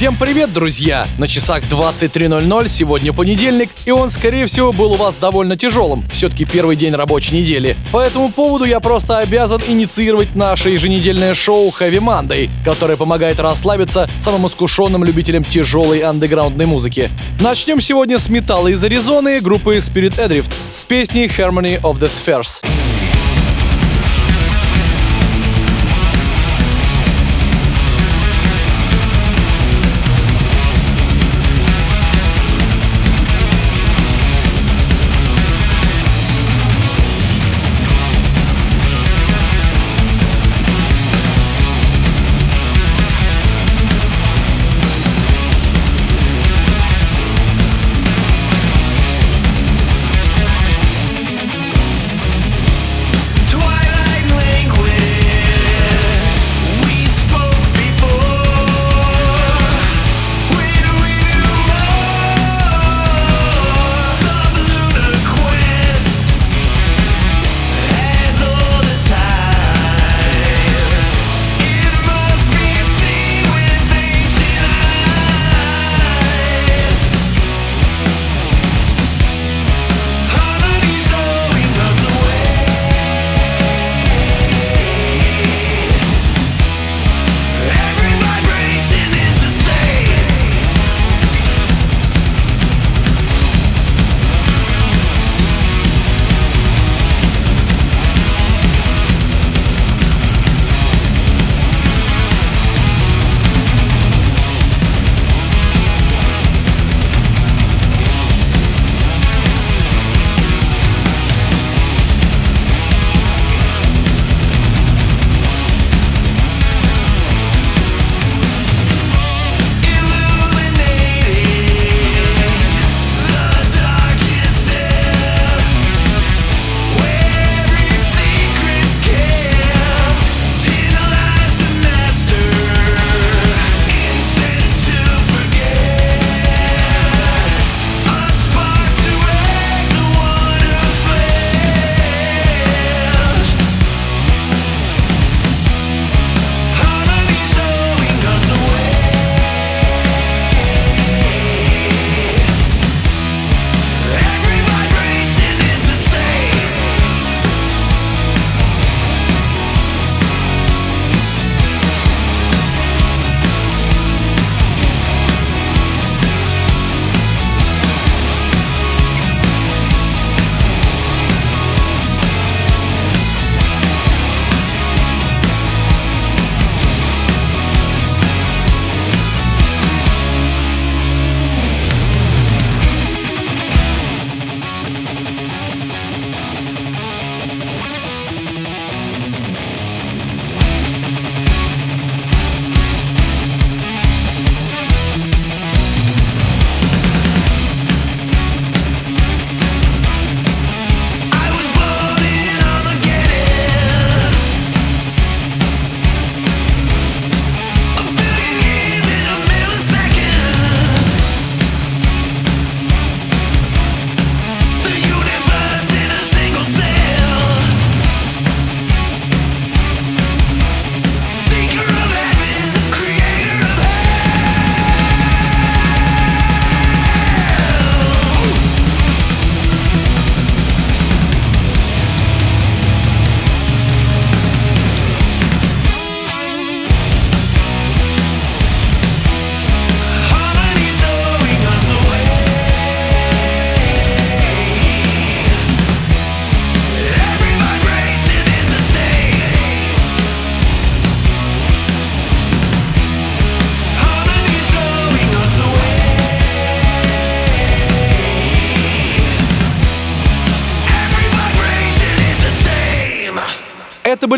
Всем 0.00 0.16
привет, 0.16 0.50
друзья! 0.50 1.06
На 1.18 1.28
часах 1.28 1.64
23.00, 1.64 2.68
сегодня 2.68 3.12
понедельник, 3.12 3.68
и 3.84 3.90
он, 3.90 4.08
скорее 4.08 4.46
всего, 4.46 4.72
был 4.72 4.92
у 4.92 4.94
вас 4.94 5.16
довольно 5.16 5.58
тяжелым. 5.58 6.04
Все-таки 6.10 6.46
первый 6.46 6.74
день 6.74 6.94
рабочей 6.94 7.36
недели. 7.36 7.76
По 7.92 7.98
этому 7.98 8.32
поводу 8.32 8.64
я 8.64 8.80
просто 8.80 9.18
обязан 9.18 9.60
инициировать 9.68 10.34
наше 10.34 10.70
еженедельное 10.70 11.34
шоу 11.34 11.68
Heavy 11.68 11.98
Monday, 11.98 12.48
которое 12.64 12.96
помогает 12.96 13.40
расслабиться 13.40 14.08
самым 14.18 14.46
искушенным 14.46 15.04
любителям 15.04 15.44
тяжелой 15.44 15.98
андеграундной 15.98 16.64
музыки. 16.64 17.10
Начнем 17.38 17.78
сегодня 17.78 18.18
с 18.18 18.30
металла 18.30 18.68
из 18.68 18.82
Аризоны 18.82 19.42
группы 19.42 19.76
Spirit 19.76 20.16
Adrift 20.16 20.50
с 20.72 20.82
песней 20.82 21.26
Harmony 21.26 21.78
of 21.82 21.98
the 21.98 22.10
Spheres. 22.10 22.64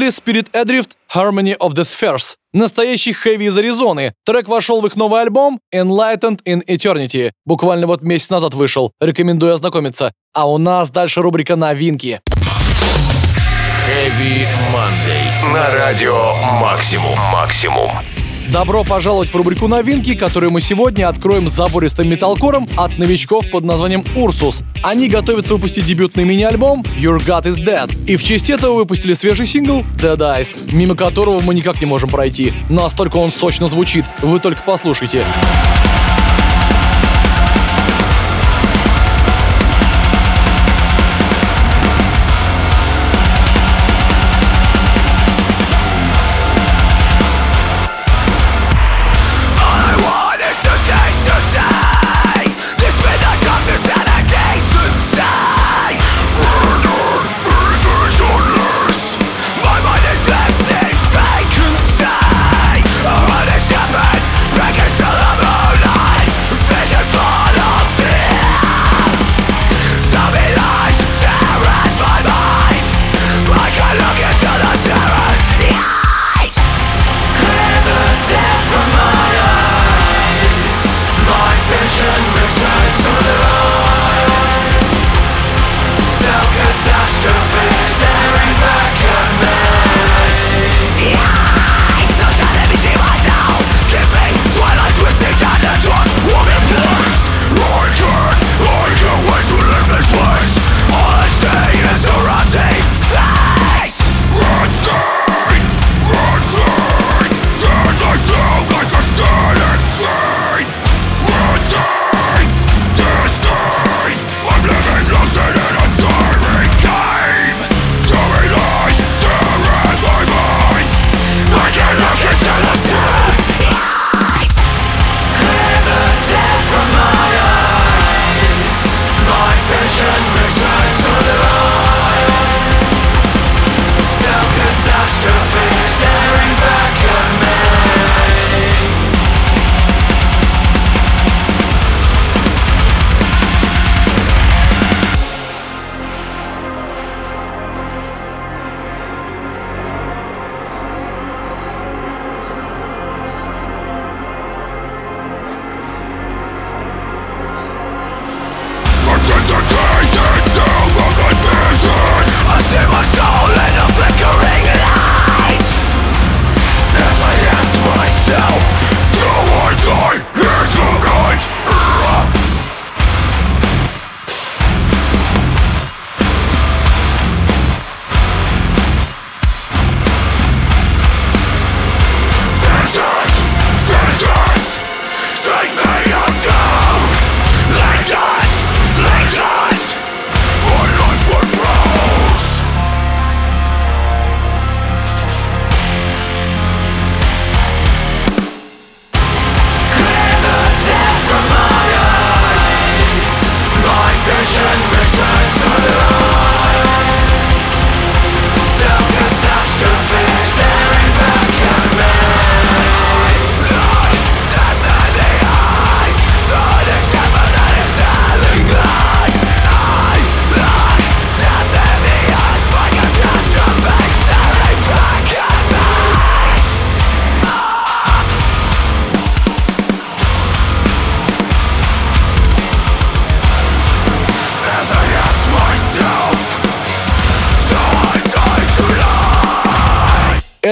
Были 0.02 0.10
Spirit 0.10 0.50
Adrift 0.52 0.90
Harmony 1.14 1.56
of 1.58 1.74
the 1.74 1.84
Spheres. 1.84 2.36
Настоящий 2.52 3.12
хэви 3.12 3.46
из 3.46 3.56
Аризоны. 3.56 4.14
Трек 4.24 4.48
вошел 4.48 4.80
в 4.80 4.86
их 4.86 4.96
новый 4.96 5.22
альбом 5.22 5.60
Enlightened 5.72 6.40
in 6.44 6.64
Eternity. 6.66 7.30
Буквально 7.44 7.86
вот 7.86 8.02
месяц 8.02 8.30
назад 8.30 8.54
вышел. 8.54 8.92
Рекомендую 9.00 9.54
ознакомиться. 9.54 10.12
А 10.34 10.50
у 10.50 10.58
нас 10.58 10.90
дальше 10.90 11.22
рубрика 11.22 11.56
«Новинки». 11.56 12.20
Heavy 13.86 14.46
Monday. 14.72 15.52
На 15.52 15.70
радио 15.70 16.34
«Максимум». 16.60 17.18
«Максимум». 17.32 17.90
Добро 18.50 18.82
пожаловать 18.84 19.28
в 19.28 19.36
рубрику 19.36 19.68
новинки, 19.68 20.14
которую 20.14 20.50
мы 20.50 20.60
сегодня 20.60 21.08
откроем 21.08 21.48
забористым 21.48 22.08
металкором 22.08 22.68
от 22.76 22.98
новичков 22.98 23.48
под 23.50 23.64
названием 23.64 24.00
Ursus. 24.16 24.64
Они 24.82 25.08
готовятся 25.08 25.54
выпустить 25.54 25.86
дебютный 25.86 26.24
мини-альбом 26.24 26.82
Your 26.98 27.18
God 27.18 27.44
is 27.44 27.64
Dead. 27.64 28.04
И 28.06 28.16
в 28.16 28.22
честь 28.22 28.50
этого 28.50 28.74
выпустили 28.74 29.14
свежий 29.14 29.46
сингл 29.46 29.82
Dead 29.96 30.18
Eyes, 30.18 30.72
мимо 30.72 30.96
которого 30.96 31.40
мы 31.40 31.54
никак 31.54 31.80
не 31.80 31.86
можем 31.86 32.10
пройти. 32.10 32.52
Настолько 32.68 33.18
он 33.18 33.30
сочно 33.30 33.68
звучит, 33.68 34.04
вы 34.22 34.40
только 34.40 34.62
послушайте. 34.64 35.24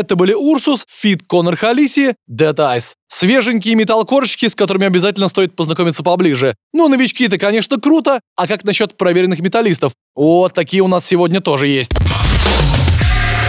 Это 0.01 0.17
были 0.17 0.33
Урсус, 0.33 0.87
Фит 0.89 1.25
Конор 1.27 1.57
Халиси, 1.57 2.15
Dead 2.27 2.55
Eyes. 2.55 2.95
Свеженькие 3.09 3.75
металлкорщики, 3.75 4.49
с 4.49 4.55
которыми 4.55 4.87
обязательно 4.87 5.29
стоит 5.29 5.55
познакомиться 5.55 6.03
поближе. 6.03 6.55
Ну, 6.73 6.89
новички 6.89 7.27
это, 7.27 7.37
конечно, 7.37 7.79
круто, 7.79 8.21
а 8.35 8.49
как 8.49 8.65
насчет 8.65 8.97
проверенных 8.97 9.41
металлистов? 9.41 9.93
Вот 10.17 10.55
такие 10.55 10.83
у 10.83 10.89
нас 10.89 11.05
сегодня 11.05 11.43
тоже 11.43 11.67
есть. 11.67 11.93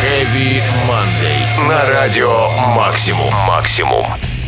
Heavy 0.04 0.62
Monday. 0.90 1.70
На 1.70 1.86
радио 1.86 2.50
Максимум. 2.76 3.34
Максимум. 3.48 4.06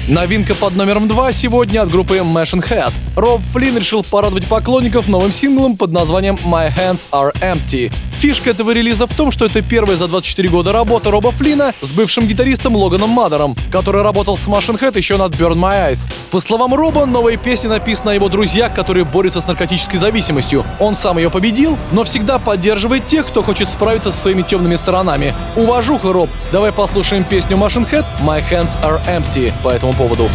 Новинка 0.07 0.53
под 0.53 0.75
номером 0.75 1.07
два 1.07 1.31
сегодня 1.31 1.81
от 1.81 1.89
группы 1.89 2.17
Machine 2.17 2.61
Head. 2.61 2.91
Роб 3.15 3.41
Флинн 3.53 3.77
решил 3.77 4.03
порадовать 4.03 4.45
поклонников 4.47 5.07
новым 5.07 5.31
синглом 5.31 5.77
под 5.77 5.93
названием 5.93 6.37
My 6.43 6.69
Hands 6.75 6.99
Are 7.11 7.33
Empty. 7.39 7.89
Фишка 8.11 8.51
этого 8.51 8.71
релиза 8.71 9.05
в 9.05 9.13
том, 9.15 9.31
что 9.31 9.45
это 9.45 9.61
первая 9.61 9.95
за 9.95 10.07
24 10.07 10.49
года 10.49 10.71
работа 10.71 11.11
Роба 11.11 11.31
Флина 11.31 11.73
с 11.81 11.91
бывшим 11.91 12.25
гитаристом 12.27 12.75
Логаном 12.75 13.09
Мадером, 13.09 13.55
который 13.71 14.01
работал 14.01 14.35
с 14.35 14.47
Machine 14.47 14.79
Head 14.79 14.97
еще 14.97 15.17
над 15.17 15.33
Burn 15.35 15.55
My 15.55 15.91
Eyes. 15.91 16.09
По 16.31 16.39
словам 16.39 16.73
Роба, 16.73 17.05
новая 17.05 17.37
песня 17.37 17.69
написана 17.69 18.11
о 18.11 18.13
его 18.13 18.27
друзьях, 18.27 18.73
которые 18.73 19.05
борются 19.05 19.39
с 19.39 19.47
наркотической 19.47 19.99
зависимостью. 19.99 20.65
Он 20.79 20.95
сам 20.95 21.17
ее 21.17 21.29
победил, 21.29 21.77
но 21.91 22.03
всегда 22.03 22.39
поддерживает 22.39 23.07
тех, 23.07 23.27
кто 23.27 23.41
хочет 23.41 23.69
справиться 23.69 24.11
со 24.11 24.17
своими 24.17 24.41
темными 24.41 24.75
сторонами. 24.75 25.33
Уважуха, 25.55 26.11
Роб. 26.11 26.29
Давай 26.51 26.71
послушаем 26.71 27.23
песню 27.23 27.55
Machine 27.55 27.89
Head 27.89 28.05
My 28.21 28.43
Hands 28.49 28.71
Are 28.83 29.01
Empty 29.05 29.51
по 29.63 29.69
этому 29.93 30.29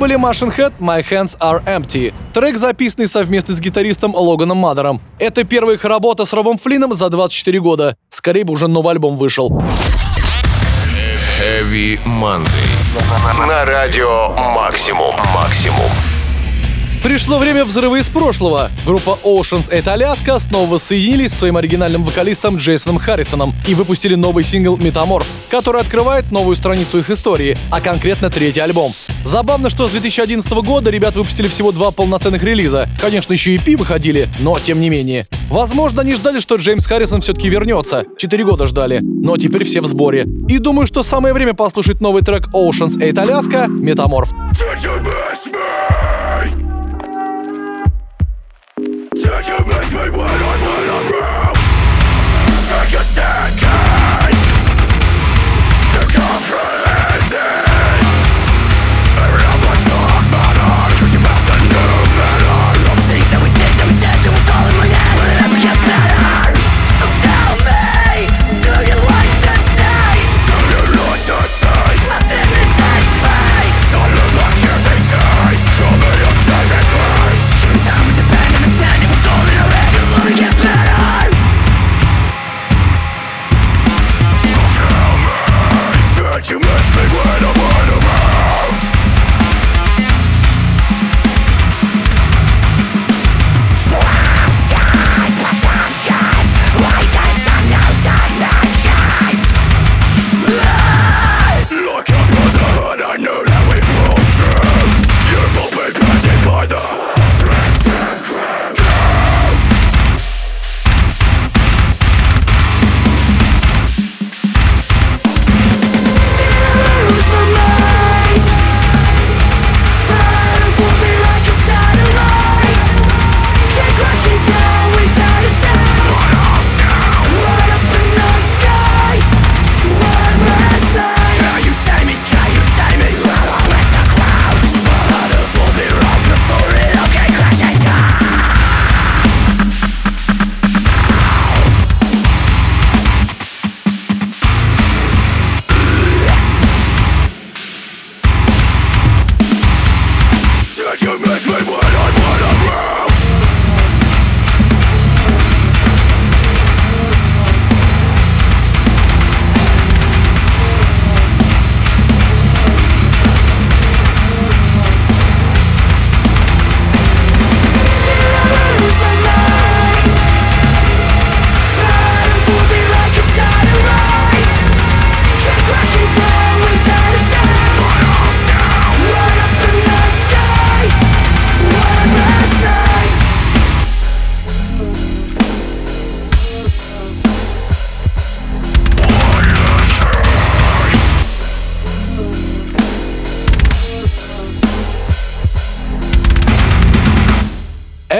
были 0.00 0.16
Machine 0.16 0.56
Head 0.56 0.72
«My 0.80 1.04
Hands 1.04 1.38
Are 1.38 1.62
Empty». 1.66 2.14
Трек, 2.32 2.56
записанный 2.56 3.06
совместно 3.06 3.54
с 3.54 3.60
гитаристом 3.60 4.14
Логаном 4.14 4.56
Мадером. 4.56 5.00
Это 5.18 5.44
первая 5.44 5.76
их 5.76 5.84
работа 5.84 6.24
с 6.24 6.32
Робом 6.32 6.56
Флином 6.56 6.94
за 6.94 7.10
24 7.10 7.60
года. 7.60 7.96
Скорее 8.08 8.44
бы 8.44 8.54
уже 8.54 8.66
новый 8.66 8.92
альбом 8.92 9.16
вышел. 9.16 9.50
Heavy 11.38 12.02
Monday. 12.06 13.46
На 13.46 13.64
радио 13.66 14.30
Максимум. 14.54 15.14
Максимум. 15.34 16.09
Пришло 17.02 17.38
время 17.38 17.64
взрыва 17.64 17.96
из 17.96 18.10
прошлого. 18.10 18.70
Группа 18.84 19.18
Oceans 19.24 19.70
это 19.70 19.94
Аляска 19.94 20.38
снова 20.38 20.72
воссоединились 20.72 21.32
с 21.32 21.38
своим 21.38 21.56
оригинальным 21.56 22.04
вокалистом 22.04 22.58
Джейсоном 22.58 22.98
Харрисоном 22.98 23.54
и 23.66 23.74
выпустили 23.74 24.16
новый 24.16 24.44
сингл 24.44 24.76
«Метаморф», 24.76 25.26
который 25.48 25.80
открывает 25.80 26.30
новую 26.30 26.56
страницу 26.56 26.98
их 26.98 27.08
истории, 27.08 27.56
а 27.70 27.80
конкретно 27.80 28.28
третий 28.28 28.60
альбом. 28.60 28.94
Забавно, 29.24 29.70
что 29.70 29.88
с 29.88 29.92
2011 29.92 30.50
года 30.52 30.90
ребят 30.90 31.16
выпустили 31.16 31.48
всего 31.48 31.72
два 31.72 31.90
полноценных 31.90 32.42
релиза. 32.42 32.86
Конечно, 33.00 33.32
еще 33.32 33.54
и 33.54 33.58
EP 33.58 33.78
выходили, 33.78 34.28
но 34.38 34.58
тем 34.58 34.78
не 34.78 34.90
менее. 34.90 35.26
Возможно, 35.48 36.02
они 36.02 36.14
ждали, 36.14 36.38
что 36.38 36.56
Джеймс 36.56 36.86
Харрисон 36.86 37.22
все-таки 37.22 37.48
вернется. 37.48 38.04
Четыре 38.18 38.44
года 38.44 38.66
ждали. 38.66 39.00
Но 39.02 39.38
теперь 39.38 39.64
все 39.64 39.80
в 39.80 39.86
сборе. 39.86 40.26
И 40.48 40.58
думаю, 40.58 40.86
что 40.86 41.02
самое 41.02 41.32
время 41.32 41.54
послушать 41.54 42.02
новый 42.02 42.22
трек 42.22 42.48
Oceans 42.54 42.98
8 42.98 43.18
Аляска 43.18 43.66
«Метаморф». 43.68 44.32
Did 44.52 45.89
Did 49.22 49.48
you 49.48 49.58
miss 49.66 49.92
me 49.92 50.08
when 50.16 50.26
I 50.26 50.88
went 50.88 51.10
around? 51.12 51.56
Take 52.68 52.98
a 52.98 53.04
second 53.04 53.59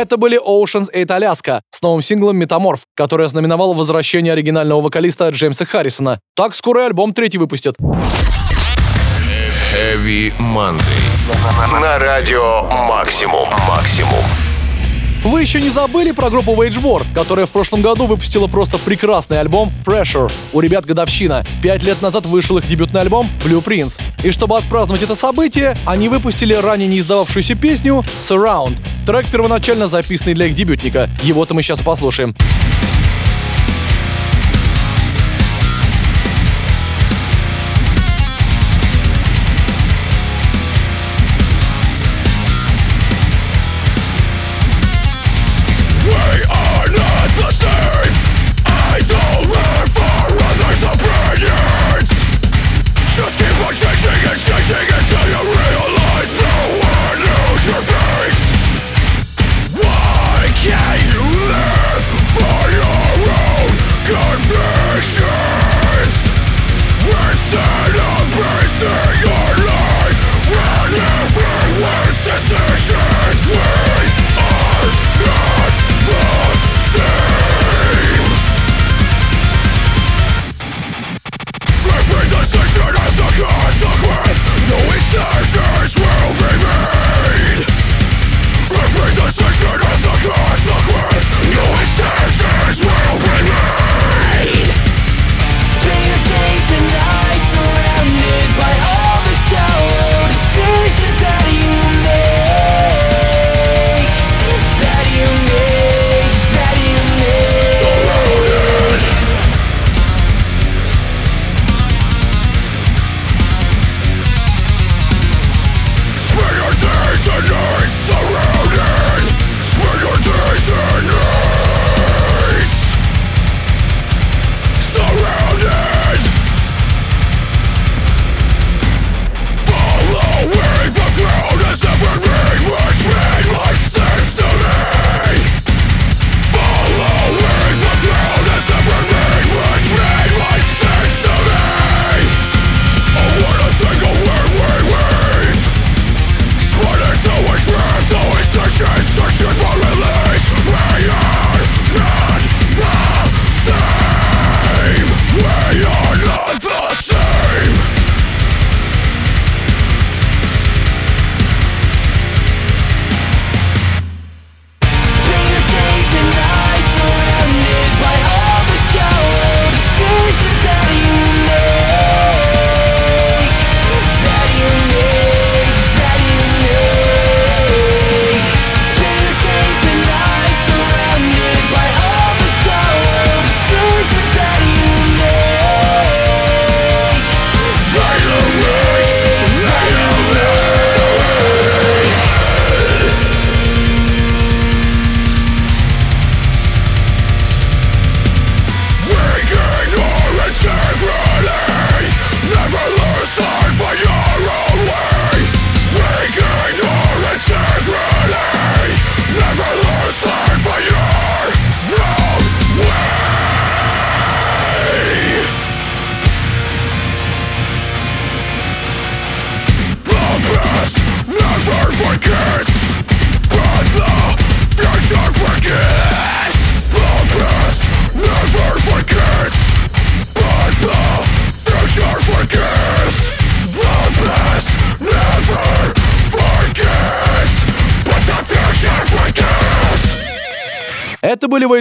Это 0.01 0.17
были 0.17 0.41
Oceans 0.43 0.89
8 0.95 1.13
Аляска 1.13 1.61
с 1.69 1.83
новым 1.83 2.01
синглом 2.01 2.39
«Метаморф», 2.39 2.87
который 2.97 3.27
ознаменовал 3.27 3.75
возвращение 3.75 4.33
оригинального 4.33 4.81
вокалиста 4.81 5.29
Джеймса 5.29 5.67
Харрисона. 5.67 6.21
Так 6.35 6.55
скоро 6.55 6.87
альбом 6.87 7.13
третий 7.13 7.37
выпустят. 7.37 7.77
Heavy 9.75 10.33
Monday. 10.39 11.81
На 11.83 11.99
радио 11.99 12.63
Максимум. 12.63 13.51
Максимум. 13.69 14.25
Вы 15.23 15.43
еще 15.43 15.61
не 15.61 15.69
забыли 15.69 16.13
про 16.13 16.31
группу 16.31 16.53
Wage 16.53 16.81
War, 16.81 17.05
которая 17.15 17.45
в 17.45 17.51
прошлом 17.51 17.83
году 17.83 18.07
выпустила 18.07 18.47
просто 18.47 18.79
прекрасный 18.79 19.39
альбом 19.39 19.71
Pressure. 19.85 20.33
У 20.55 20.61
ребят 20.61 20.87
годовщина. 20.87 21.45
Пять 21.63 21.83
лет 21.83 22.01
назад 22.01 22.25
вышел 22.25 22.57
их 22.57 22.67
дебютный 22.67 23.03
альбом 23.03 23.29
Blueprints. 23.45 24.01
И 24.23 24.31
чтобы 24.31 24.57
отпраздновать 24.57 25.03
это 25.03 25.15
событие, 25.15 25.77
они 25.85 26.09
выпустили 26.09 26.55
ранее 26.55 26.89
не 26.89 27.01
издававшуюся 27.01 27.55
песню 27.55 28.03
Surround. 28.19 28.79
Трек 29.05 29.27
первоначально 29.27 29.89
записанный 29.89 30.33
для 30.33 30.47
их 30.47 30.55
дебютника. 30.55 31.11
Его-то 31.23 31.53
мы 31.53 31.63
сейчас 31.63 31.83
послушаем. 31.83 32.35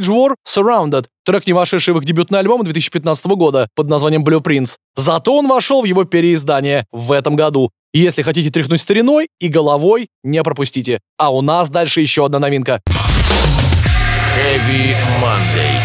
War 0.10 0.36
Surrounded, 0.48 1.06
трек, 1.26 1.48
не 1.48 1.54
вошедший 1.54 1.94
в 1.94 1.98
их 1.98 2.06
дебютный 2.06 2.40
альбом 2.40 2.64
2015 2.64 3.26
года 3.28 3.70
под 3.76 3.88
названием 3.88 4.24
Blueprints. 4.24 4.76
Зато 4.96 5.38
он 5.38 5.48
вошел 5.48 5.82
в 5.82 5.86
его 5.86 6.04
переиздание 6.04 6.86
в 6.92 7.12
этом 7.12 7.36
году. 7.36 7.72
Если 7.94 8.22
хотите 8.22 8.52
тряхнуть 8.52 8.82
стариной 8.82 9.30
и 9.40 9.48
головой, 9.48 10.10
не 10.24 10.44
пропустите. 10.44 11.00
А 11.18 11.34
у 11.34 11.42
нас 11.42 11.70
дальше 11.70 12.02
еще 12.02 12.26
одна 12.26 12.40
новинка. 12.40 12.82
Heavy. 14.36 14.96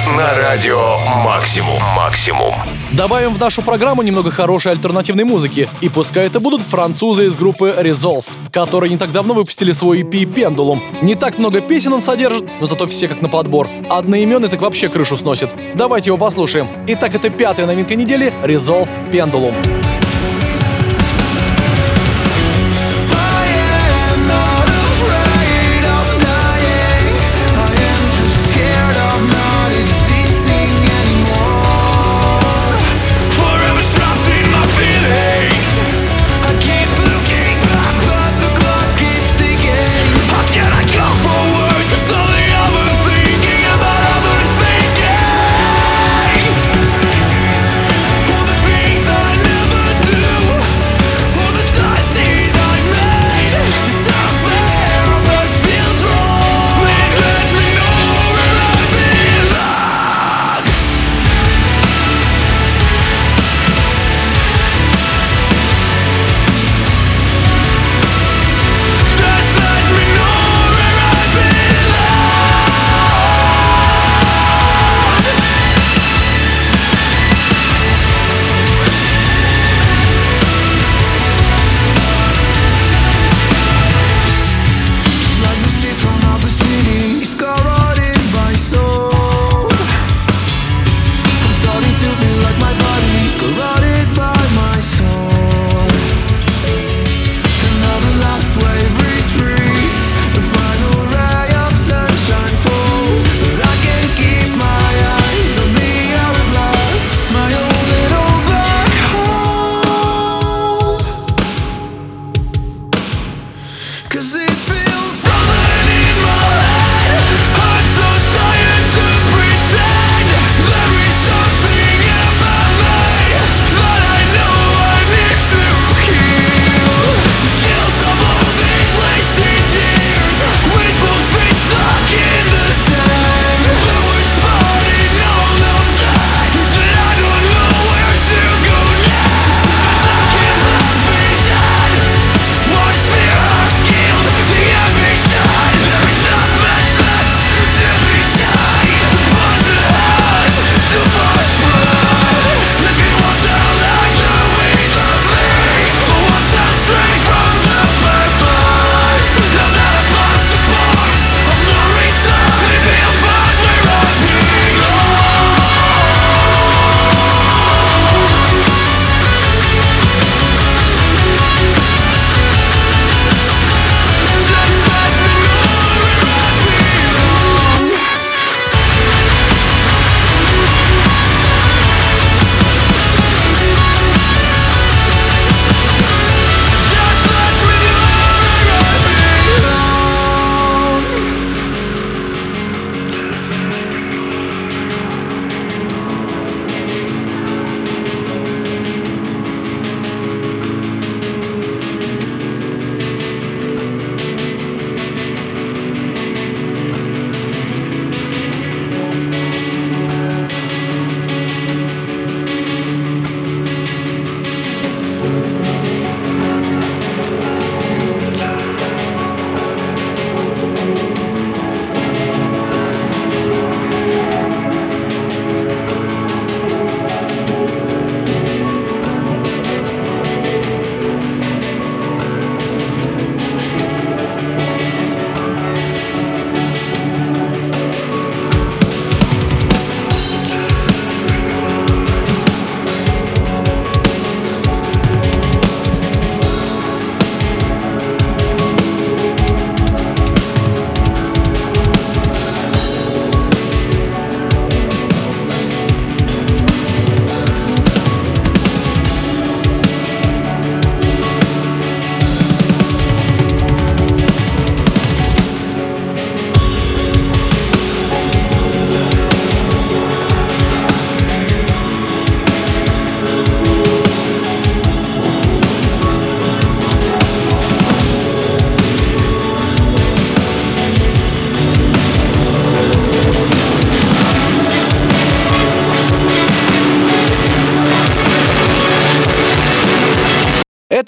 На 0.07 0.35
радио 0.35 0.99
Максимум. 1.25 1.81
Максимум. 1.97 2.53
Добавим 2.93 3.33
в 3.33 3.41
нашу 3.41 3.63
программу 3.63 4.03
немного 4.03 4.31
хорошей 4.31 4.73
альтернативной 4.73 5.25
музыки. 5.25 5.67
И 5.81 5.89
пускай 5.89 6.27
это 6.27 6.41
будут 6.41 6.61
французы 6.61 7.25
из 7.25 7.37
группы 7.37 7.75
Resolve, 7.79 8.27
которые 8.53 8.91
не 8.91 8.99
так 8.99 9.13
давно 9.13 9.33
выпустили 9.33 9.73
свой 9.73 10.03
EP 10.03 10.25
Pendulum. 10.27 10.81
Не 11.01 11.15
так 11.15 11.39
много 11.39 11.63
песен 11.63 11.95
он 11.95 12.03
содержит, 12.03 12.45
но 12.61 12.67
зато 12.67 12.87
все 12.87 13.09
как 13.09 13.23
на 13.23 13.31
подбор. 13.31 13.67
Одноименный 13.89 14.49
так 14.49 14.61
вообще 14.61 14.91
крышу 14.91 15.17
сносит. 15.17 15.51
Давайте 15.75 16.11
его 16.11 16.19
послушаем. 16.19 16.69
Итак, 16.87 17.15
это 17.15 17.31
пятая 17.31 17.67
новинка 17.67 17.95
недели 17.95 18.31
Resolve 18.45 18.91
Pendulum. 19.11 19.55
I 19.57 20.04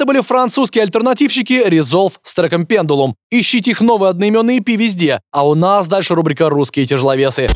были 0.06 0.20
французские 0.20 0.84
альтернативщики 0.84 1.68
Resolve 1.68 2.14
с 2.22 2.32
треком 2.32 2.62
Pendulum. 2.62 3.12
Ищите 3.30 3.72
их 3.72 3.80
новый 3.82 4.10
одноименный 4.10 4.60
EP 4.60 4.76
везде. 4.76 5.20
А 5.32 5.46
у 5.46 5.54
нас 5.54 5.88
дальше 5.88 6.14
рубрика 6.14 6.48
«Русские 6.48 6.86
тяжеловесы». 6.86 7.48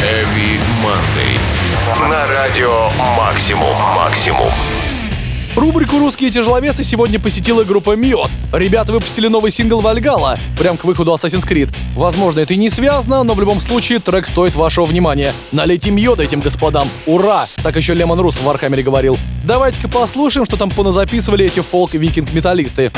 Heavy 0.00 0.60
Monday. 0.84 2.08
На 2.08 2.26
радио 2.26 2.88
Максимум. 3.16 3.74
Максимум. 3.96 4.50
Рубрику 5.60 5.98
«Русские 5.98 6.30
тяжеловесы» 6.30 6.82
сегодня 6.82 7.20
посетила 7.20 7.64
группа 7.64 7.94
Мьод. 7.94 8.30
Ребята 8.50 8.92
выпустили 8.92 9.28
новый 9.28 9.50
сингл 9.50 9.80
«Вальгала» 9.80 10.38
прям 10.58 10.78
к 10.78 10.84
выходу 10.84 11.12
Assassin's 11.12 11.46
Creed. 11.46 11.68
Возможно, 11.94 12.40
это 12.40 12.54
и 12.54 12.56
не 12.56 12.70
связано, 12.70 13.22
но 13.24 13.34
в 13.34 13.40
любом 13.40 13.60
случае 13.60 13.98
трек 13.98 14.24
стоит 14.24 14.56
вашего 14.56 14.86
внимания. 14.86 15.34
Налейте 15.52 15.90
Мьода 15.90 16.22
этим 16.22 16.40
господам. 16.40 16.88
Ура! 17.04 17.46
Так 17.62 17.76
еще 17.76 17.92
Леман 17.92 18.18
Русс 18.20 18.36
в 18.36 18.42
Warhammer 18.42 18.78
е 18.78 18.82
говорил. 18.82 19.18
Давайте-ка 19.44 19.88
послушаем, 19.88 20.46
что 20.46 20.56
там 20.56 20.70
поназаписывали 20.70 21.44
эти 21.44 21.60
фолк-викинг-металлисты. 21.60 22.90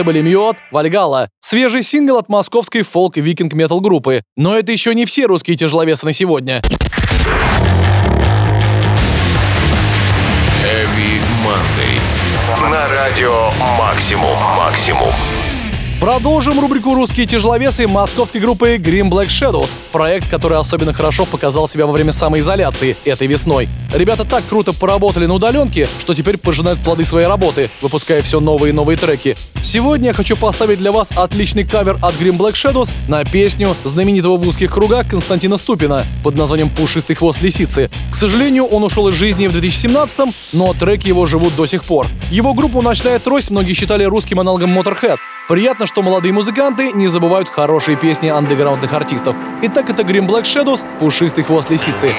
Это 0.00 0.06
были 0.06 0.22
Миот, 0.22 0.56
Вальгала, 0.70 1.28
свежий 1.40 1.82
сингл 1.82 2.16
от 2.16 2.30
московской 2.30 2.80
фолк-викинг-метал 2.80 3.82
группы. 3.82 4.22
Но 4.34 4.56
это 4.56 4.72
еще 4.72 4.94
не 4.94 5.04
все 5.04 5.26
русские 5.26 5.58
тяжеловесы 5.58 6.06
на 6.06 6.14
сегодня. 6.14 6.62
Heavy 10.64 11.20
Monday. 11.44 12.70
На 12.70 12.88
радио 12.88 13.50
Максимум. 13.76 14.38
Продолжим 16.00 16.58
рубрику 16.58 16.94
«Русские 16.94 17.26
тяжеловесы» 17.26 17.86
московской 17.86 18.40
группы 18.40 18.76
Green 18.76 19.10
Black 19.10 19.26
Shadows. 19.26 19.68
Проект, 19.92 20.30
который 20.30 20.56
особенно 20.56 20.94
хорошо 20.94 21.26
показал 21.26 21.68
себя 21.68 21.84
во 21.84 21.92
время 21.92 22.10
самоизоляции 22.10 22.96
этой 23.04 23.26
весной. 23.26 23.68
Ребята 23.92 24.24
так 24.24 24.42
круто 24.48 24.72
поработали 24.72 25.26
на 25.26 25.34
удаленке, 25.34 25.90
что 25.98 26.14
теперь 26.14 26.38
пожинают 26.38 26.80
плоды 26.80 27.04
своей 27.04 27.26
работы, 27.26 27.68
выпуская 27.82 28.22
все 28.22 28.40
новые 28.40 28.70
и 28.70 28.72
новые 28.72 28.96
треки. 28.96 29.36
Сегодня 29.62 30.08
я 30.08 30.14
хочу 30.14 30.38
поставить 30.38 30.78
для 30.78 30.90
вас 30.90 31.10
отличный 31.14 31.64
кавер 31.64 31.98
от 32.00 32.14
Green 32.14 32.38
Black 32.38 32.54
Shadows 32.54 32.88
на 33.06 33.22
песню 33.26 33.76
знаменитого 33.84 34.38
в 34.38 34.48
узких 34.48 34.72
кругах 34.72 35.06
Константина 35.06 35.58
Ступина 35.58 36.06
под 36.24 36.34
названием 36.34 36.70
«Пушистый 36.70 37.14
хвост 37.14 37.42
лисицы». 37.42 37.90
К 38.10 38.14
сожалению, 38.14 38.64
он 38.64 38.84
ушел 38.84 39.06
из 39.08 39.14
жизни 39.16 39.48
в 39.48 39.52
2017 39.52 40.34
но 40.54 40.72
треки 40.72 41.08
его 41.08 41.26
живут 41.26 41.54
до 41.56 41.66
сих 41.66 41.84
пор. 41.84 42.06
Его 42.30 42.54
группу 42.54 42.80
«Ночная 42.80 43.18
трость» 43.18 43.50
многие 43.50 43.74
считали 43.74 44.04
русским 44.04 44.40
аналогом 44.40 44.78
Motorhead. 44.78 45.18
Приятно, 45.50 45.84
что 45.88 46.02
молодые 46.02 46.32
музыканты 46.32 46.92
не 46.92 47.08
забывают 47.08 47.48
хорошие 47.48 47.96
песни 47.96 48.28
андеграундных 48.28 48.92
артистов. 48.92 49.34
Итак, 49.62 49.90
это 49.90 50.04
Green 50.04 50.24
Black 50.24 50.44
Shadows 50.44 50.86
«Пушистый 51.00 51.42
хвост 51.42 51.70
лисицы». 51.70 52.14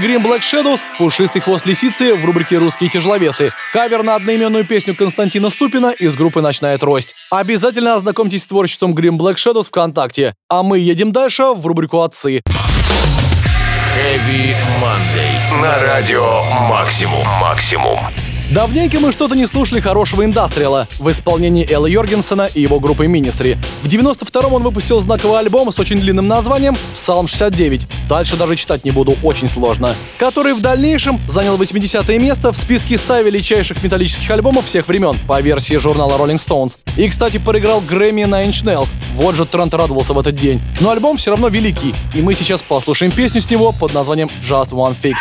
Green 0.00 0.22
Black 0.22 0.40
Shadows, 0.40 0.80
пушистый 0.96 1.42
хвост 1.42 1.66
лисицы 1.66 2.14
в 2.14 2.24
рубрике 2.24 2.56
«Русские 2.56 2.88
тяжеловесы». 2.88 3.52
Кавер 3.72 4.02
на 4.02 4.14
одноименную 4.14 4.64
песню 4.64 4.96
Константина 4.96 5.50
Ступина 5.50 5.90
из 5.90 6.14
группы 6.14 6.40
«Ночная 6.40 6.78
трость». 6.78 7.14
Обязательно 7.30 7.94
ознакомьтесь 7.94 8.44
с 8.44 8.46
творчеством 8.46 8.94
Green 8.94 9.18
Black 9.18 9.34
Shadows 9.34 9.64
ВКонтакте. 9.64 10.34
А 10.48 10.62
мы 10.62 10.78
едем 10.78 11.12
дальше 11.12 11.52
в 11.54 11.66
рубрику 11.66 12.00
«Отцы». 12.00 12.40
Heavy 13.96 14.56
Monday. 14.80 15.60
На 15.60 15.78
радио 15.82 16.44
Максимум. 16.68 17.26
Максимум. 17.40 17.98
Давненько 18.50 18.98
мы 18.98 19.12
что-то 19.12 19.36
не 19.36 19.46
слушали 19.46 19.78
хорошего 19.78 20.24
индастриала 20.24 20.88
в 20.98 21.08
исполнении 21.08 21.64
Элла 21.70 21.86
Йоргенсена 21.86 22.48
и 22.52 22.60
его 22.60 22.80
группы 22.80 23.06
Ministry. 23.06 23.56
В 23.82 23.86
92-м 23.86 24.52
он 24.52 24.64
выпустил 24.64 24.98
знаковый 24.98 25.38
альбом 25.38 25.70
с 25.70 25.78
очень 25.78 26.00
длинным 26.00 26.26
названием 26.26 26.76
«Псалм 26.96 27.26
69». 27.26 27.86
Дальше 28.08 28.36
даже 28.36 28.56
читать 28.56 28.84
не 28.84 28.90
буду, 28.90 29.16
очень 29.22 29.48
сложно. 29.48 29.94
Который 30.18 30.54
в 30.54 30.60
дальнейшем 30.60 31.20
занял 31.28 31.56
80 31.56 32.08
место 32.18 32.50
в 32.50 32.56
списке 32.56 32.98
100 32.98 33.20
величайших 33.20 33.84
металлических 33.84 34.28
альбомов 34.32 34.64
всех 34.64 34.88
времен 34.88 35.16
по 35.28 35.40
версии 35.40 35.76
журнала 35.76 36.18
Rolling 36.18 36.44
Stones. 36.44 36.76
И, 36.96 37.08
кстати, 37.08 37.38
проиграл 37.38 37.80
Грэмми 37.80 38.24
на 38.24 38.44
Inch 38.44 38.64
Nails. 38.64 38.88
Вот 39.14 39.36
же 39.36 39.46
Трент 39.46 39.74
радовался 39.74 40.12
в 40.12 40.18
этот 40.18 40.34
день. 40.34 40.60
Но 40.80 40.90
альбом 40.90 41.16
все 41.18 41.30
равно 41.30 41.46
великий, 41.46 41.94
и 42.16 42.20
мы 42.20 42.34
сейчас 42.34 42.62
послушаем 42.62 43.12
песню 43.12 43.40
с 43.40 43.48
него 43.48 43.70
под 43.70 43.94
названием 43.94 44.28
«Just 44.42 44.70
One 44.70 44.96
Fix». 45.00 45.18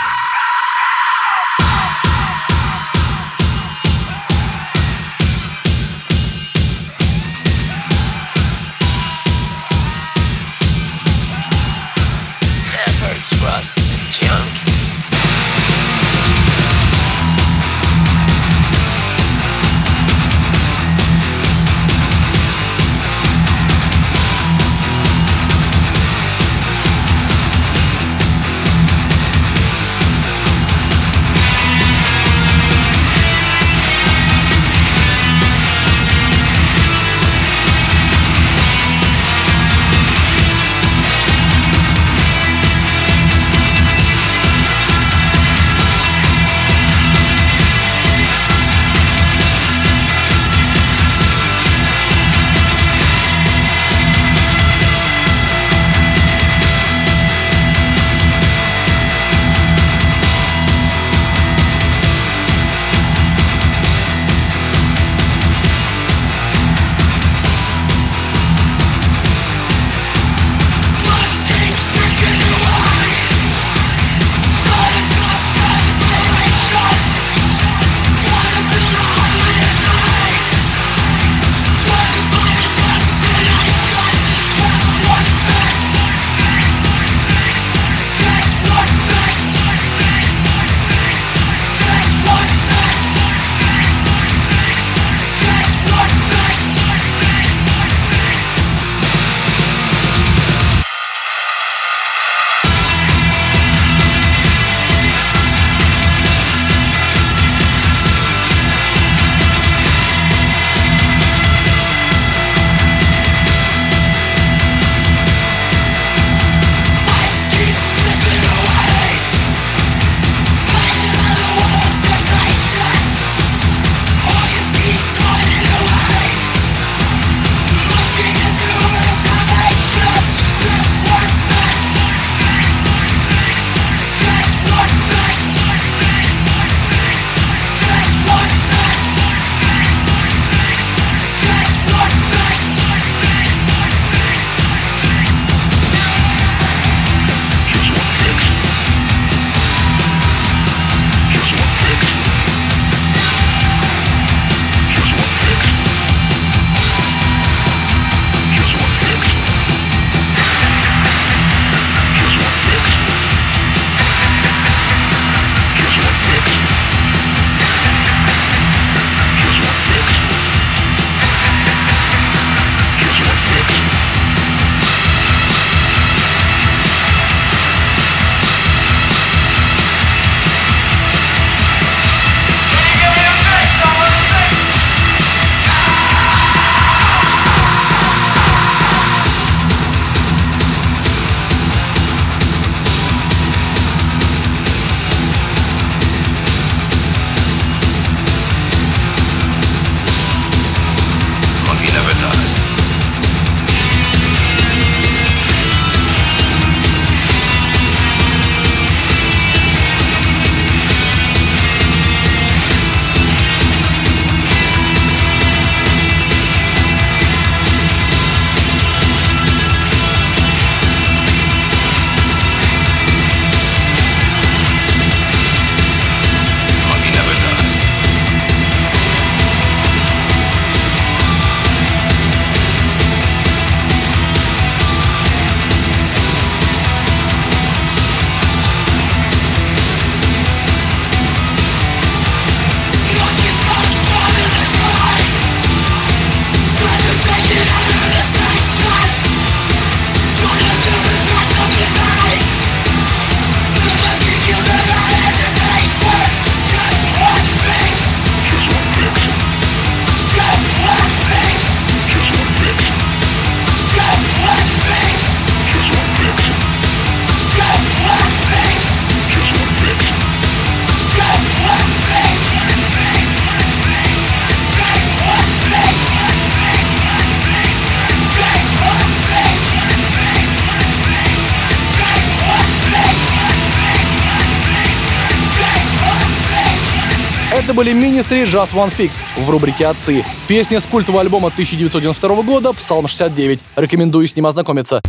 Это 287.69 287.75
были 287.75 287.93
Ministry 287.93 288.45
Just 288.45 288.73
One 288.73 288.91
Fix 288.91 289.17
в 289.37 289.47
рубрике 289.47 289.85
«Отцы». 289.85 290.25
Песня 290.47 290.79
с 290.79 290.87
культового 290.87 291.21
альбома 291.21 291.49
1992 291.49 292.41
года 292.41 292.73
«Псалм 292.73 293.05
69». 293.05 293.59
Рекомендую 293.75 294.27
с 294.27 294.35
ним 294.35 294.47
ознакомиться. 294.47 295.03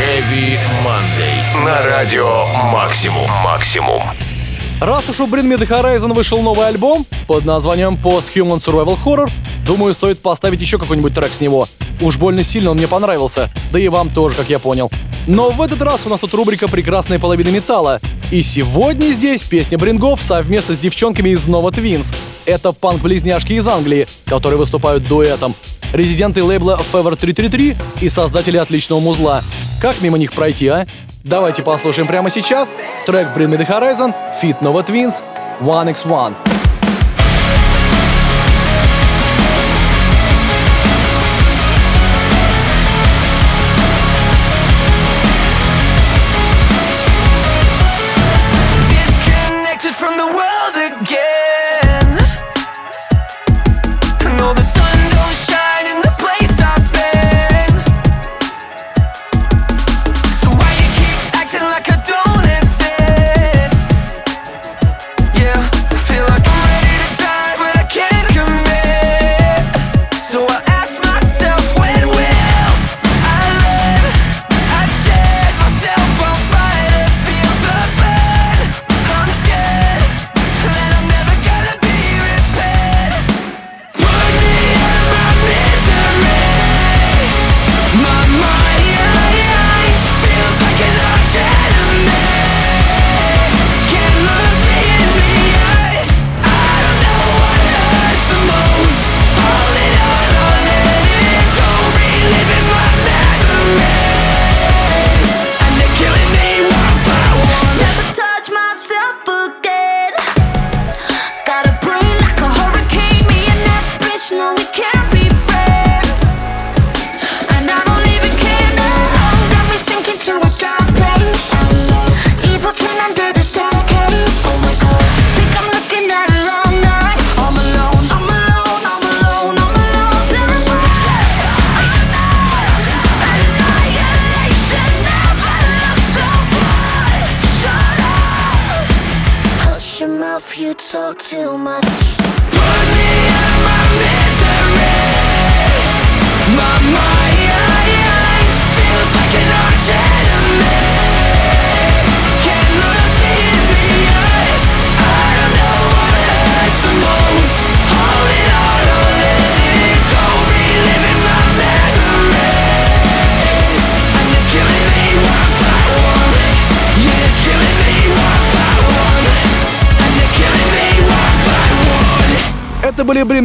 Heavy 0.00 0.58
Monday. 0.84 1.64
На 1.64 1.82
радио 1.84 2.46
Максимум. 2.72 3.30
Максимум. 3.44 4.02
Раз 4.80 5.08
уж 5.08 5.20
у 5.20 5.28
Bring 5.28 5.46
Me 5.46 5.56
The 5.56 5.68
Horizon 5.68 6.12
вышел 6.14 6.42
новый 6.42 6.66
альбом 6.66 7.06
под 7.28 7.44
названием 7.44 7.94
Post-Human 7.94 8.58
Survival 8.58 8.98
Horror, 9.04 9.30
думаю, 9.64 9.94
стоит 9.94 10.20
поставить 10.20 10.60
еще 10.60 10.78
какой-нибудь 10.78 11.14
трек 11.14 11.32
с 11.32 11.40
него. 11.40 11.66
Уж 12.00 12.16
больно 12.18 12.42
сильно 12.42 12.70
он 12.70 12.76
мне 12.76 12.88
понравился, 12.88 13.50
да 13.72 13.78
и 13.78 13.88
вам 13.88 14.10
тоже, 14.10 14.36
как 14.36 14.50
я 14.50 14.58
понял. 14.58 14.90
Но 15.26 15.50
в 15.50 15.60
этот 15.62 15.80
раз 15.82 16.04
у 16.06 16.10
нас 16.10 16.20
тут 16.20 16.34
рубрика 16.34 16.68
«Прекрасная 16.68 17.18
половина 17.18 17.48
металла». 17.48 18.00
И 18.30 18.42
сегодня 18.42 19.06
здесь 19.12 19.42
песня 19.42 19.78
Брингов 19.78 20.20
совместно 20.20 20.74
с 20.74 20.78
девчонками 20.78 21.30
из 21.30 21.46
Nova 21.46 21.70
Twins. 21.70 22.14
Это 22.46 22.72
панк-близняшки 22.72 23.52
из 23.54 23.66
Англии, 23.66 24.06
которые 24.26 24.58
выступают 24.58 25.06
дуэтом. 25.06 25.54
Резиденты 25.92 26.42
лейбла 26.42 26.80
Fever 26.92 27.16
333 27.16 27.76
и 28.00 28.08
создатели 28.08 28.56
отличного 28.56 29.00
музла. 29.00 29.42
Как 29.80 30.00
мимо 30.00 30.18
них 30.18 30.32
пройти, 30.32 30.68
а? 30.68 30.86
Давайте 31.22 31.62
послушаем 31.62 32.08
прямо 32.08 32.28
сейчас 32.28 32.74
трек 33.06 33.28
Bring 33.36 33.48
Me 33.48 33.58
The 33.58 33.66
Horizon, 33.66 34.12
Fit 34.42 34.56
Nova 34.60 34.84
Twins, 34.84 35.22
1x1. 35.60 36.34
Disconnected 36.34 36.53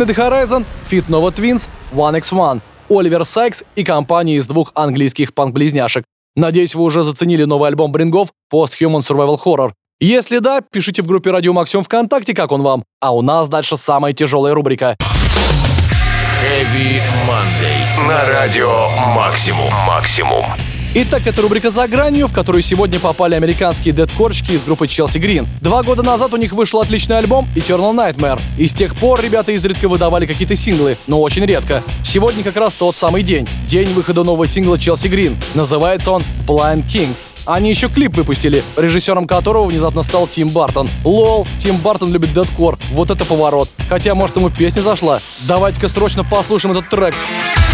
The 0.10 0.16
Horizon, 0.16 0.66
Fit 0.90 1.08
Nova 1.08 1.32
Twins, 1.32 1.70
1x1, 1.94 2.62
Оливер 2.90 3.24
Сайкс 3.24 3.64
и 3.76 3.84
компания 3.84 4.38
из 4.38 4.48
двух 4.48 4.72
английских 4.74 5.36
панк-близняшек. 5.36 6.04
Надеюсь, 6.36 6.74
вы 6.74 6.82
уже 6.82 7.04
заценили 7.04 7.44
новый 7.44 7.70
альбом 7.70 7.92
Брингов 7.92 8.30
Post-Human 8.52 9.02
Survival 9.08 9.40
Horror. 9.46 9.72
Если 10.00 10.40
да, 10.40 10.62
пишите 10.62 11.04
в 11.04 11.06
группе 11.06 11.30
Радио 11.30 11.54
Максимум 11.54 11.84
ВКонтакте, 11.84 12.34
как 12.34 12.52
он 12.52 12.64
вам. 12.64 12.84
А 13.00 13.14
у 13.14 13.22
нас 13.22 13.50
дальше 13.50 13.78
самая 13.78 14.14
тяжелая 14.14 14.56
рубрика. 14.56 14.96
Heavy 16.42 17.04
Monday. 17.28 18.08
На 18.08 18.26
радио 18.26 18.90
Максимум. 19.14 19.72
Максимум. 19.86 20.44
Итак, 20.96 21.28
это 21.28 21.44
рубрика 21.44 21.70
«За 21.70 21.88
гранью», 21.88 22.28
в 22.28 22.34
которую 22.34 22.64
сегодня 22.64 23.00
попали 23.00 23.36
американские 23.36 23.94
дедкорчики 23.94 24.54
из 24.54 24.64
группы 24.64 24.86
Chelsea 24.86 25.22
Green. 25.22 25.48
Два 25.62 25.84
года 25.84 26.02
назад 26.02 26.34
у 26.34 26.38
них 26.38 26.52
вышел 26.52 26.82
отличный 26.82 27.20
альбом 27.20 27.48
Eternal 27.56 27.94
Nightmare. 27.94 28.42
И 28.58 28.66
с 28.66 28.74
тех 28.74 28.96
пор 28.96 29.22
ребята 29.22 29.52
изредка 29.52 29.88
выдавали 29.88 30.26
какие-то 30.26 30.56
синглы, 30.56 30.98
но 31.06 31.22
очень 31.22 31.46
редко. 31.46 31.84
Сегодня 32.04 32.44
как 32.44 32.56
раз 32.58 32.74
тот 32.74 32.98
самый 32.98 33.22
день. 33.22 33.48
День 33.68 33.94
выхода 33.94 34.24
нового 34.24 34.48
сингла 34.48 34.78
Chelsea 34.78 35.12
Green. 35.12 35.38
Называется 35.54 36.12
он 36.12 36.24
Blind 36.48 36.84
Kings. 36.88 37.30
Они 37.46 37.70
еще 37.70 37.88
клип 37.88 38.18
выпустили, 38.18 38.64
режиссером 38.76 39.28
которого 39.28 39.66
внезапно 39.66 40.02
стал 40.02 40.26
Тим 40.26 40.50
Бартон. 40.50 40.90
Лол, 41.04 41.48
Тим 41.60 41.78
Бартон 41.78 42.12
любит 42.12 42.34
дедкор. 42.34 42.80
Вот 42.94 43.12
это 43.12 43.26
поворот. 43.26 43.70
Хотя, 43.90 44.16
может, 44.16 44.38
ему 44.38 44.50
песня 44.50 44.82
зашла. 44.82 45.20
Давайте-ка 45.42 45.88
срочно 45.88 46.24
послушаем 46.24 46.76
этот 46.76 46.90
трек. 46.90 47.14
Put 47.14 47.69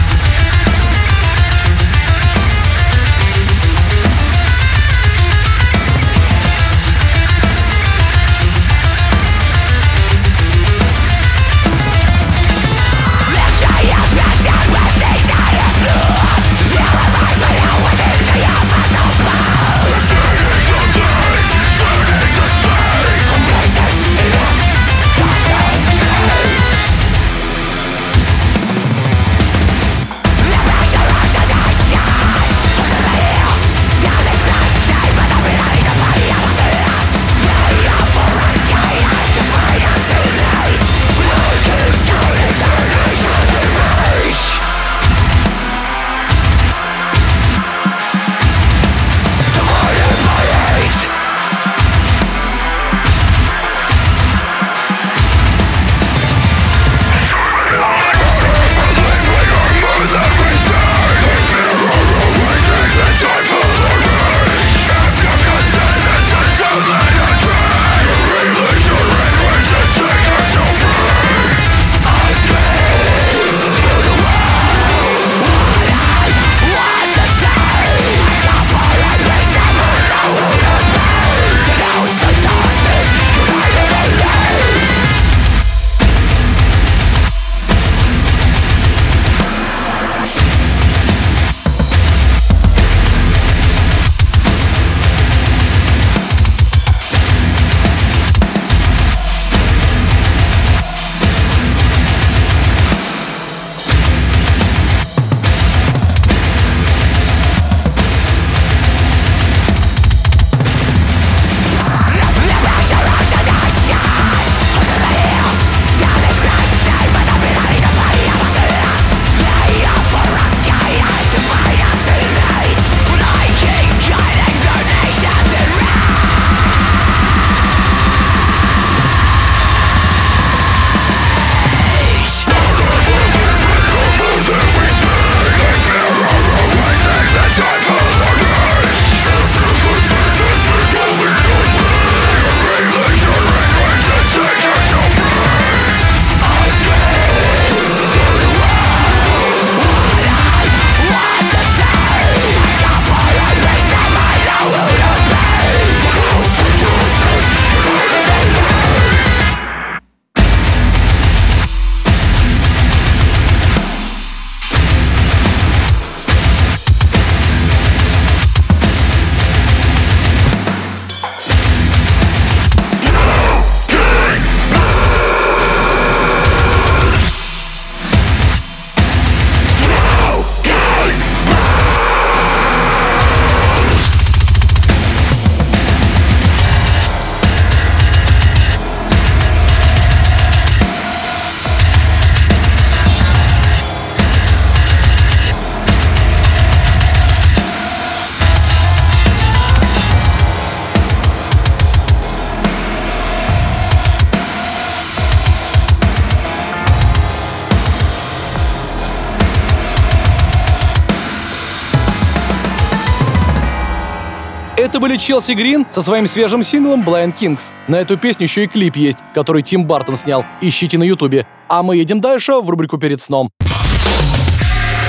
Челси 215.26 215.54
Грин 215.54 215.88
со 215.90 216.04
своим 216.04 216.28
свежим 216.28 216.62
синглом 216.62 217.04
Blind 217.04 217.36
Kings. 217.36 217.74
На 217.88 217.96
эту 217.96 218.16
песню 218.16 218.44
еще 218.44 218.66
и 218.66 218.68
клип 218.68 218.96
есть, 218.96 219.18
который 219.34 219.64
Тим 219.64 219.86
Бартон 219.86 220.18
снял. 220.18 220.46
Ищите 220.62 221.00
на 221.00 221.04
ютубе. 221.04 221.48
А 221.68 221.82
мы 221.82 221.98
едем 221.98 222.22
дальше 222.22 222.54
в 222.62 222.70
рубрику 222.70 223.00
«Перед 223.00 223.20
сном». 223.20 223.50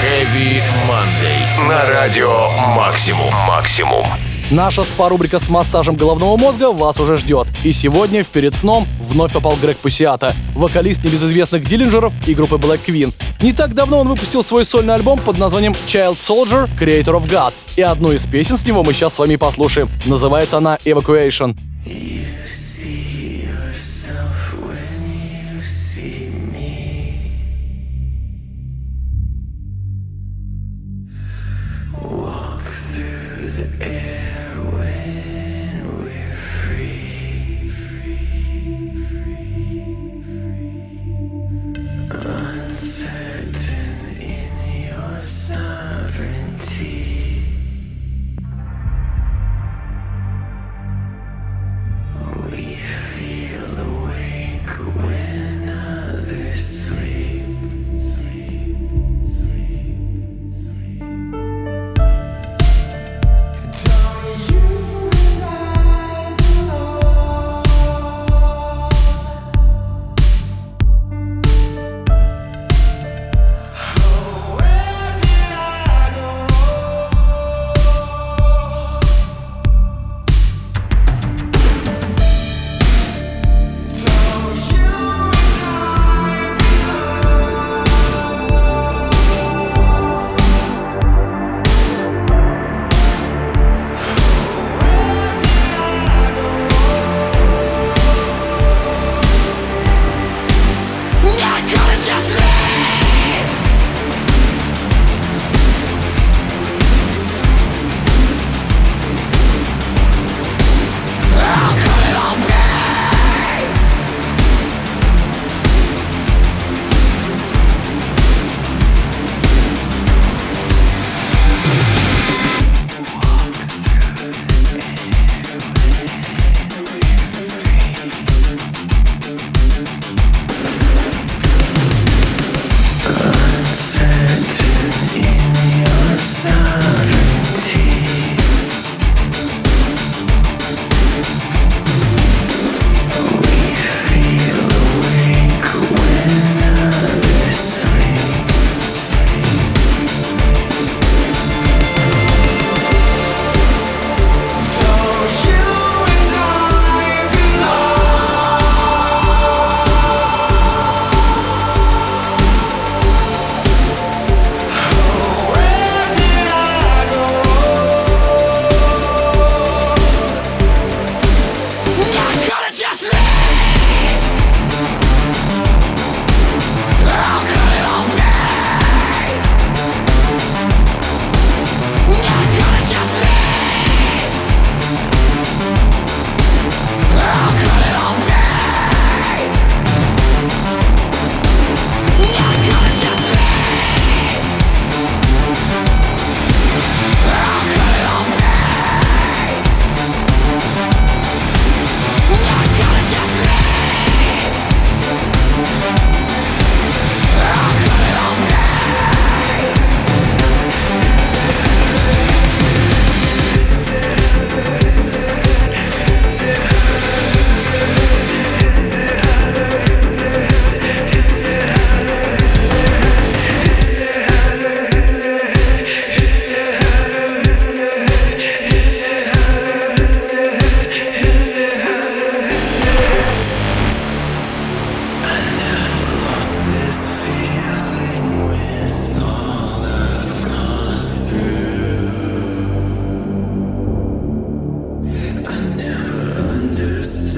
Heavy 0.02 0.62
Monday. 0.88 1.68
На 1.68 1.84
радио 1.90 2.48
Максимум. 2.74 3.30
Максимум. 3.46 4.06
Наша 4.51 4.84
спа-рубрика 4.84 5.40
с 5.40 5.49
массажем 5.49 5.97
головного 5.97 6.36
мозга 6.36 6.70
вас 6.70 7.01
уже 7.01 7.16
ждет. 7.16 7.49
И 7.64 7.72
сегодня 7.72 8.22
в 8.22 8.28
«Перед 8.28 8.55
сном» 8.55 8.86
вновь 9.01 9.32
попал 9.32 9.57
Грег 9.61 9.76
Пусиата, 9.78 10.36
вокалист 10.55 11.03
небезызвестных 11.03 11.66
Диллинджеров 11.66 12.12
и 12.28 12.34
группы 12.34 12.55
Black 12.55 12.78
Queen. 12.86 13.12
Не 13.42 13.53
так 13.53 13.74
давно 13.74 13.99
он 13.99 14.09
выпустил 14.09 14.44
свой 14.44 14.64
сольный 14.64 14.94
альбом 14.94 15.18
под 15.18 15.38
названием 15.38 15.72
Child 15.88 16.16
Soldier 16.16 16.68
Creator 16.78 17.20
of 17.20 17.26
God. 17.28 17.53
И 17.74 17.82
одну 17.82 18.12
из 18.12 18.24
песен 18.24 18.57
с 18.57 18.64
него 18.64 18.84
мы 18.84 18.92
сейчас 18.92 19.14
с 19.14 19.18
вами 19.18 19.34
послушаем. 19.34 19.88
Называется 20.07 20.59
она 20.59 20.76
Evacuation. 20.84 21.57
Это 21.84 22.45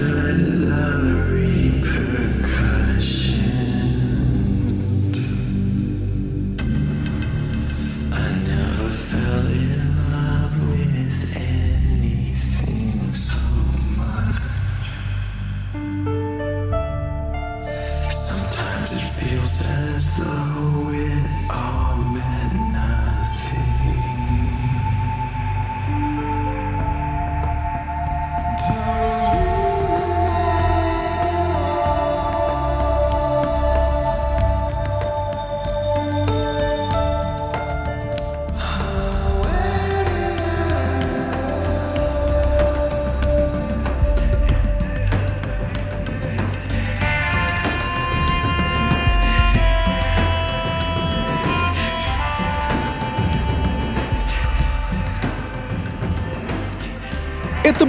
Island. 0.00 0.57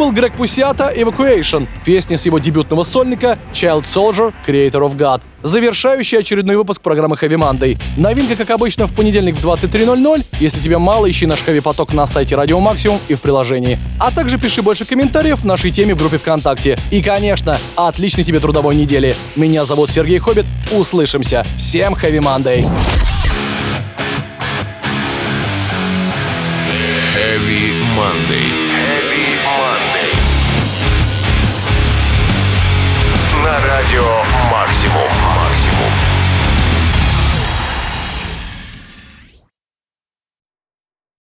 Был 0.10 0.16
Грег 0.16 0.34
Пусиата 0.34 0.92
«Evacuation», 0.96 1.68
песня 1.86 2.18
с 2.18 2.26
его 2.26 2.40
дебютного 2.40 2.84
сольника 2.84 3.38
«Child 3.54 3.84
Soldier, 3.84 4.34
Creator 4.48 4.82
of 4.82 4.96
God», 4.96 5.22
завершающий 5.44 6.20
очередной 6.20 6.56
выпуск 6.56 6.82
программы 6.82 7.16
Heavy 7.16 7.38
Monday. 7.38 7.78
Новинка, 7.98 8.36
как 8.36 8.50
обычно, 8.50 8.88
в 8.88 8.94
понедельник 8.94 9.36
в 9.36 9.46
23.00. 9.46 10.26
Если 10.40 10.62
тебе 10.62 10.78
мало, 10.78 11.10
ищи 11.10 11.26
наш 11.26 11.40
Heavy 11.42 11.62
Поток 11.62 11.94
на 11.94 12.08
сайте 12.08 12.36
Радио 12.36 12.60
Максимум 12.60 13.00
и 13.08 13.16
в 13.16 13.22
приложении. 13.22 13.78
А 14.00 14.12
также 14.12 14.40
пиши 14.40 14.62
больше 14.62 14.86
комментариев 14.86 15.40
в 15.40 15.46
нашей 15.46 15.70
теме 15.72 15.94
в 15.94 16.00
группе 16.00 16.18
ВКонтакте. 16.18 16.80
И, 16.92 17.02
конечно, 17.04 17.60
отличной 17.76 18.24
тебе 18.24 18.40
трудовой 18.40 18.76
недели. 18.76 19.16
Меня 19.36 19.66
зовут 19.66 19.92
Сергей 19.92 20.20
Хоббит. 20.20 20.46
Услышимся. 20.72 21.46
Всем 21.58 21.94
Heavy 21.94 22.20
Monday. 22.20 22.66
Heavy 27.16 27.74
Monday. 27.96 28.50
Heavy 28.56 28.60
Monday. 28.60 28.69
на 33.44 33.60
радио 33.66 34.24